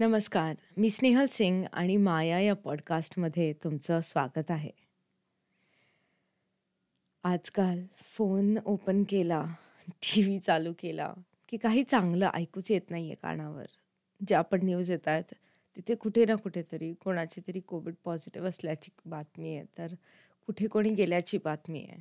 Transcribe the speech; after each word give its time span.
नमस्कार 0.00 0.54
मी 0.76 0.88
स्नेहल 0.90 1.26
सिंग 1.30 1.64
आणि 1.72 1.96
माया 1.96 2.38
या 2.40 2.54
पॉडकास्टमध्ये 2.54 3.52
तुमचं 3.64 4.00
स्वागत 4.00 4.50
आहे. 4.50 4.70
आजकाल 7.24 7.82
फोन 8.14 8.56
ओपन 8.64 9.02
केला 9.08 9.42
टी 9.88 10.22
व्ही 10.22 10.38
चालू 10.38 10.72
केला 10.78 11.12
की 11.48 11.56
काही 11.56 11.84
चांगलं 11.84 12.30
ऐकूच 12.34 12.70
येत 12.70 12.90
नाही 12.90 13.06
आहे 13.06 13.14
कानावर. 13.22 13.66
ज्या 14.20 14.40
पण 14.42 14.64
न्यूज 14.64 14.90
येत 14.90 15.08
आहेत 15.08 15.34
तिथे 15.76 15.94
कुठे 15.94 16.24
ना 16.24 16.34
कुठेतरी 16.34 16.92
कोणाची 16.94 17.40
तरी 17.48 17.60
कोविड 17.60 17.94
पॉझिटिव्ह 18.04 18.48
असल्याची 18.48 18.90
बातमी 19.06 19.54
आहे 19.56 19.64
तर 19.78 19.94
कुठे 20.48 20.66
कोणी 20.66 20.94
गेल्याची 20.94 21.38
बातमी 21.44 21.84
आहे. 21.88 22.00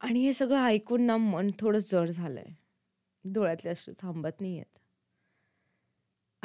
आणि 0.00 0.24
हे 0.24 0.32
सगळं 0.32 0.64
ऐकून 0.64 1.06
ना 1.06 1.16
मन 1.16 1.50
थोडं 1.60 1.78
जड 1.78 2.10
झालं 2.10 2.40
आहे 2.40 2.54
डोळ्यातले 3.24 3.70
अश्रू 3.70 3.94
थांबत 4.02 4.40
नाही 4.40 4.56
आहेत 4.56 4.78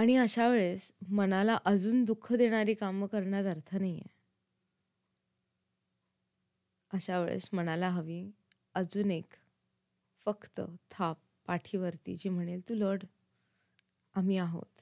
आणि 0.02 0.16
अशा 0.18 0.48
वेळेस 0.50 0.92
मनाला 1.10 1.58
अजून 1.66 2.04
दुःख 2.04 2.34
देणारी 2.34 2.74
कामं 2.74 3.08
करण्यात 3.08 3.46
अर्थ 3.46 3.76
नाही 3.76 3.94
आहे 3.94 4.10
अशा 6.92 7.20
वेळेस 7.20 7.50
मनाला 7.54 7.90
हवी 7.90 8.32
अजून 8.76 9.12
एक 9.12 9.34
फक्त 10.26 10.62
थाप 10.92 11.18
पाठीवरती 11.48 12.16
जी 12.16 12.30
म्हणेल 12.30 12.62
तू 12.70 12.74
लढ 12.74 13.04
आम्ही 14.16 14.38
आहोत. 14.38 14.82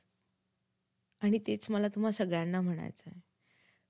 आणि 1.21 1.39
तेच 1.47 1.69
मला 1.69 1.87
तुम्हा 1.87 2.11
सगळ्यांना 2.11 2.61
म्हणायचं 2.61 3.09
आहे 3.09 3.19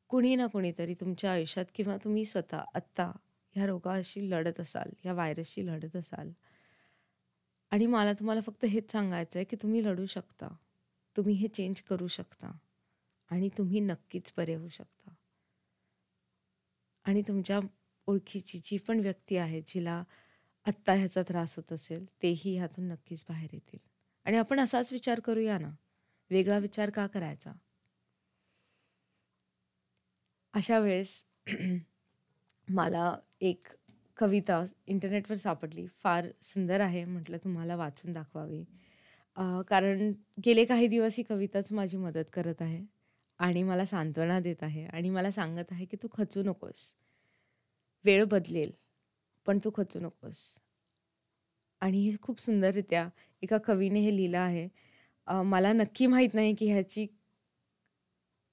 कुणी 0.08 0.36
ना 0.36 0.48
कुणीतरी 0.48 0.94
तुमच्या 0.94 1.32
आयुष्यात 1.32 1.66
किंवा 1.76 1.98
तुम्ही 1.98 2.26
स्वतः 2.26 2.64
आत्ता 2.76 3.12
ह्या 3.56 3.66
रोगाशी 3.66 4.30
लढत 4.30 4.60
असाल 4.60 4.90
ह्या 5.04 5.14
व्हायरसशी 5.14 5.66
लढत 5.68 5.96
असाल 5.96 6.32
आणि 7.72 7.86
मला 7.86 8.14
तुम्हाला 8.14 8.42
फक्त 8.42 8.66
हेच 8.66 8.92
सांगायचं 8.92 9.40
आहे 9.40 9.46
की 9.46 9.56
तुम्ही 9.56 9.84
लढू 9.86 10.06
शकता. 10.06 10.48
तुम्ही 11.18 11.36
हे 11.36 11.48
चेंज 11.48 11.82
करू 11.82 12.08
शकता. 12.08 12.52
आणि 13.32 13.50
तुम्ही 13.58 13.80
नक्कीच 13.80 14.34
बरे 14.38 14.56
होऊ 14.56 14.70
शकता. 14.70 15.14
आणि 17.06 17.22
तुमच्या 17.22 17.60
ओळखीची 18.08 18.60
जी 18.64 18.78
पण 18.78 19.00
व्यक्ती 19.00 19.38
आहे 19.38 19.62
जिला 19.68 20.04
आत्ता 20.66 20.94
ह्याचा 20.94 21.22
त्रास 21.22 21.56
होत 21.56 21.74
असेल 21.74 22.06
तेही 22.24 22.58
ह्यातून 22.58 22.88
नक्कीच 22.88 23.26
बाहेर 23.30 23.50
येतील. 23.54 23.80
आणि 24.26 24.38
आपण 24.38 24.60
असाच 24.60 24.94
विचार 24.94 25.20
करूया 25.20 25.58
ना? 25.58 25.70
वेगळा 26.30 26.58
विचार 26.58 26.90
का 26.90 27.08
करायचा? 27.08 27.52
अशा 30.54 30.80
वेळेस 30.80 31.26
मला 32.68 33.18
एक 33.42 33.68
कविता 34.18 34.66
इंटरनेटवर 34.88 35.38
सापडली. 35.38 35.88
फार 35.88 36.26
सुंदर 36.42 36.80
आहे 36.80 37.06
म्हटलं 37.06 37.38
तुम्हाला 37.38 37.76
वाचून 37.76 38.14
दाखवावी. 38.14 38.64
कारण 39.70 40.12
गेले 40.46 40.66
काही 40.66 40.88
दिवस 40.88 41.16
ही 41.18 41.24
कविताच 41.24 41.72
माझी 41.74 41.98
मदत 41.98 42.30
करत 42.34 42.62
आहे 42.62 42.84
आणि 43.40 43.64
मला 43.64 43.86
सांत्वना 43.86 44.40
देत 44.40 44.64
आहे 44.64 44.86
आणि 44.86 45.10
मला 45.10 45.32
सांगत 45.32 45.72
आहे 45.72 45.86
की 45.86 45.98
तू 46.04 46.08
खचू 46.18 46.44
नकोस. 46.44 46.94
वेळ 48.06 48.24
बदलेल 48.32 48.72
पण 49.48 49.60
तू 49.64 49.72
खचू 49.76 50.00
नकोस. 50.00 50.40
आणि 51.82 52.02
हे 52.10 52.16
खूप 52.22 52.40
सुंदररित्या 52.42 53.08
एका 53.44 53.58
कवीने 53.66 54.00
हे 54.02 54.16
लिहिलं 54.16 54.38
आहे. 54.38 54.68
मला 55.28 55.72
नक्की 55.74 56.08
माहीत 56.08 56.34
नाही 56.34 56.54
की 56.60 56.72
ह्याची 56.72 57.06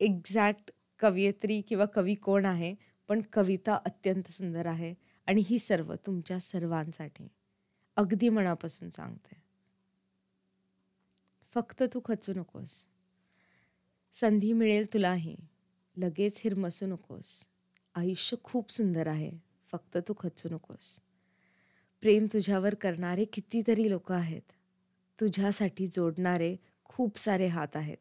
एक्झॅक्ट 0.00 0.70
कवयित्री 1.00 1.61
किंवा 1.68 1.84
कवी 1.94 2.14
कोण 2.14 2.44
आहे 2.46 2.74
पण 3.08 3.20
कविता 3.33 3.78
अत्यंत 3.86 4.30
सुंदर 4.30 4.66
आहे 4.66 4.94
आणि 5.28 5.42
ही 5.48 5.58
सर्व 5.58 5.94
तुमच्या 6.06 6.38
सर्वांसाठी 6.40 7.28
अगदी 7.96 8.28
मनापासून 8.28 8.90
सांगते. 8.90 9.36
फक्त 11.56 11.82
तू 11.94 12.00
खचू 12.04 12.32
नकोस. 12.36 12.86
संधी 14.14 14.52
मिळेल 14.52 14.94
तुलाही. 14.94 15.36
लगेच 15.96 16.40
हिरमसू 16.44 16.86
नकोस. 16.86 17.46
आयुष्य 17.94 18.36
खूप 18.44 18.70
सुंदर 18.70 19.06
आहे. 19.06 19.30
फक्त 19.72 19.98
तू 20.08 20.14
खचू 20.18 20.48
नकोस. 20.48 21.00
प्रेम 22.00 22.27
तुझ्यावर 22.33 22.74
करणारे 22.74 23.24
कितीतरी 23.24 23.90
लोक 23.90 24.12
आहेत. 24.12 24.42
तुझ्यासाठी 25.20 25.86
जोडणारे 25.86 26.56
खूप 26.84 27.18
सारे 27.18 27.46
हात 27.46 27.77
आहेत. 27.77 27.96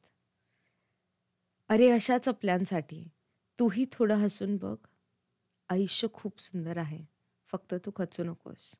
अरे 1.69 1.89
अशा 1.89 2.17
चपल्यांसाठी. 2.17 3.09
तूही 3.59 3.85
थोडं 3.91 4.15
हसून 4.15 4.57
बघ. 4.57 4.77
आयुष्य 5.69 6.07
खूप 6.13 6.41
सुंदर 6.41 6.77
आहे. 6.77 7.05
फक्त 7.51 7.75
तू 7.85 7.91
खचू 7.95 8.23
नकोस. 8.23 8.77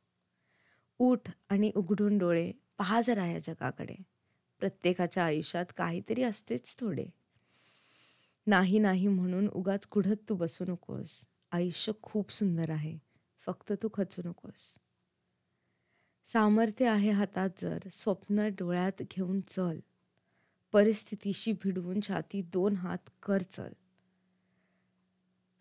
उठ 1.00 1.32
आणि 1.50 1.72
उघडून 1.76 2.18
डोळे. 2.18 2.52
पहा 2.78 3.02
जरा 3.02 3.26
या 3.26 3.40
जगाकडे. 3.40 4.15
प्रत्येकाच्या 4.60 5.26
आयुष्यात 5.26 5.66
काहीतरी 5.78 6.24
असतेच 6.24 6.76
थोडे. 6.80 7.06
नाही 8.48 8.80
नाही 8.80 9.08
म्हणून 9.08 9.48
उगाच 9.48 9.88
कुढत 9.88 10.30
तू 10.30 10.36
बसू 10.36 10.66
नकोस. 10.68 11.26
आयुष्य 11.52 11.92
खूप 12.02 12.32
सुंदर 12.32 12.70
आहे. 12.70 12.98
फक्त 13.46 13.74
तू 13.84 13.90
खचू 13.94 14.22
नकोस. 14.26 14.80
सामर्थ्य 16.26 16.88
आहे 16.88 17.12
हातात 17.12 17.50
जर 17.58 17.80
स्वप्न 17.92 18.48
डोळ्यात 18.48 19.02
घेऊन 19.02 19.42
चल. 19.48 19.80
परिस्थितीशी 20.72 21.52
भिडवून 21.52 22.00
छाती 22.08 22.42
दोन 22.42 22.76
हात 22.76 23.10
कर 23.24 23.42
चल. 23.42 23.74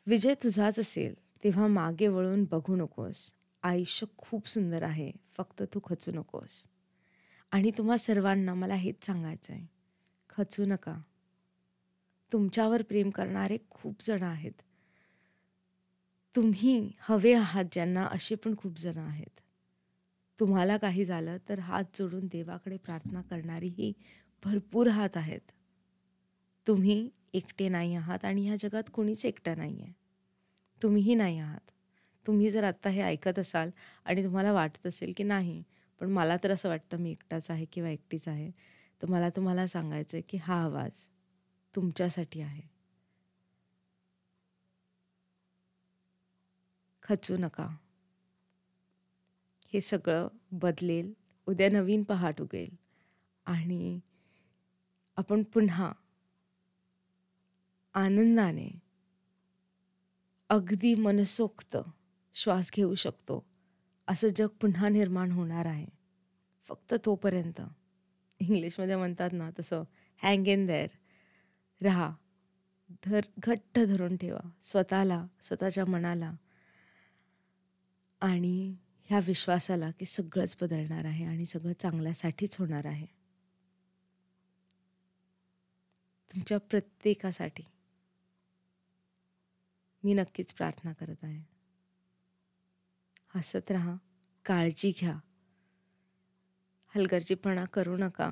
विजय 0.07 0.35
तुझाच 0.35 0.81
असेल 0.81 1.15
तेव्हा 1.45 1.67
मागे 1.67 2.09
वळून 2.09 2.45
बघू 2.45 2.77
नकोस. 2.77 3.33
आयुष्य 3.63 4.07
खूप 4.19 4.49
सुंदर 4.49 4.83
आहे 4.83 5.13
फक्त 5.37 5.63
तू 5.75 5.81
खचू 5.85 6.13
नकोस. 6.13 6.67
आणि 7.55 7.71
तुम्हा 7.71 7.97
सर्वांना 7.97 8.55
मला 8.55 8.75
हेच 8.75 9.07
सांगायचं 9.07 9.53
आहे 9.53 9.67
खचू 10.29 10.65
नका. 10.65 10.95
तुमच्यावर 12.33 12.83
प्रेम 12.83 13.11
करणारे 13.11 13.59
खूप 13.71 13.95
जण 14.01 14.23
आहेत. 14.23 14.53
तुम्ही 16.37 16.91
हवे 17.01 17.33
आहात 17.33 17.65
ज्यांना 17.73 18.07
असे 18.07 18.35
पण 18.35 18.55
खूप 18.57 18.79
जण 18.79 18.99
आहेत. 18.99 19.41
तुम्हाला 20.41 20.77
काही 20.77 21.05
झालं 21.05 21.37
तर 21.49 21.59
हात 21.59 21.85
जोडून 21.99 22.27
देवाकडे 22.27 22.77
प्रार्थना 22.77 23.23
करणारीही 23.23 23.93
भरपूर 24.45 24.89
हात 24.89 25.17
आहेत. 25.17 25.41
तुम्ही 26.67 27.11
एकटे 27.35 27.69
नाही 27.69 27.95
आहात 27.95 28.25
आणि 28.25 28.47
ह्या 28.47 28.57
जगात 28.59 28.83
कोणीच 28.93 29.27
एकटं 29.27 29.57
नाही 29.57 29.83
आहे 29.83 29.93
तुम्हीही 30.83 31.15
नाही 31.15 31.39
आहात. 31.39 31.71
तुम्ही 32.27 32.51
जर 32.51 32.65
आत्ता 32.65 32.91
हे 32.91 33.03
ऐकत 33.03 33.39
असाल 33.39 33.71
आणि 34.05 34.25
तुम्हाला 34.25 34.53
वाटत 34.53 34.87
असेल 34.87 35.13
की 35.17 35.25
नाही 35.25 35.63
पण 36.01 36.11
मला 36.11 36.37
तर 36.45 36.51
असं 36.51 36.69
वाटतं 36.69 36.97
मी 36.97 37.11
एकटाच 37.11 37.51
आहे 37.51 37.65
किंवा 37.65 37.91
एकटीच 37.91 38.29
आहे. 38.29 38.51
तर 39.03 39.07
मला 39.07 39.29
तुम्हाला 39.29 39.67
सांगायचं 39.67 40.17
आहे 40.17 40.23
की 40.23 40.37
हा 40.37 40.63
आवाज 40.63 41.09
तुमच्यासाठी 41.77 42.41
आहे. 42.41 42.63
खचू 47.03 47.37
नका. 47.37 47.77
हे 49.73 49.81
सगळं 49.81 50.29
बदलेल. 50.53 51.15
उद्या 51.47 51.69
नवीन 51.69 52.03
पहाट 52.03 52.41
उगेल. 52.41 52.77
आणि 53.47 54.01
आपण 55.17 55.43
पुन्हा 55.43 55.93
आनंदाने 57.95 58.71
अगदी 60.49 60.95
मनसोक्त 60.95 61.77
श्वास 62.35 62.71
घेऊ 62.75 62.95
शकतो. 62.95 63.54
असं 64.09 64.29
जग 64.29 64.47
पुन्हा 64.47 64.89
निर्माण 64.89 65.33
होणार 65.33 65.67
आहे. 65.67 65.87
फक्त 66.69 66.95
तोपर्यंत. 67.05 67.61
इंग्लिशमध्ये 68.39 68.97
म्हणतात 68.97 69.31
ना 69.33 69.51
तसं 69.59 69.83
हँग 70.23 70.49
इन 70.49 70.67
देअर 70.67 70.87
राहा. 71.83 72.15
धर 73.07 73.21
घट्ट 73.39 73.79
धरून 73.79 74.17
ठेवा. 74.17 74.51
स्वतःला 74.63 75.27
स्वतःच्या 75.41 75.85
मनाला. 75.85 76.33
आणि 78.21 78.77
ह्या 79.05 79.21
विश्वासाला 79.27 79.91
की 79.91 80.05
सगळंच 80.05 80.57
बदलणार 80.61 81.05
आहे 81.05 81.25
आणि 81.25 81.47
सगळं 81.47 81.73
चांगल्यासाठीच 81.73 82.57
होणार 82.57 82.87
आहे. 82.87 83.07
तुमच्या 86.33 86.59
प्रत्येकासाठी 86.59 87.63
मी 90.05 90.15
नक्कीच 90.15 90.55
प्रार्थना 90.55 90.93
करत 90.93 91.17
आहे. 91.23 91.54
हसत 93.35 93.71
राहा. 93.71 93.97
काळजी 94.45 94.93
घ्या. 95.01 95.15
हलगर्जीपणा 96.95 97.65
करू 97.65 97.97
नका. 97.97 98.31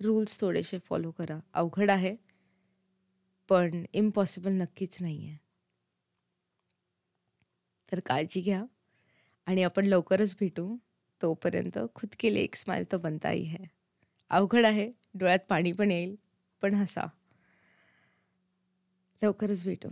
रूल्स 0.00 0.40
थोडेसे 0.40 0.78
फॉलो 0.78 1.10
करा. 1.10 1.38
अवघड 1.54 1.90
आहे 1.90 2.14
पण 3.48 3.84
इम्पॉसिबल 3.92 4.52
नक्कीच 4.52 5.02
नाही 5.02 5.28
आहे 5.28 5.36
तर 7.92 8.00
काळजी 8.00 8.40
घ्या 8.40 8.64
आणि 9.46 9.62
आपण 9.62 9.86
लवकरच 9.86 10.36
भेटू. 10.40 10.76
तोपर्यंत 11.22 11.78
खुद 11.94 12.14
केले 12.20 12.40
एक 12.40 12.54
स्माईल 12.54 12.84
तो 12.92 12.98
बनता 12.98 13.28
ही 13.28 13.42
है. 13.42 13.64
अवघड 14.30 14.64
आहे 14.64 14.90
डोळ्यात 15.14 15.38
पाणी 15.48 15.72
पण 15.72 15.90
येईल 15.90 16.16
पण 16.62 16.74
हसा. 16.74 17.06
लवकरच 19.22 19.64
भेटू. 19.64 19.88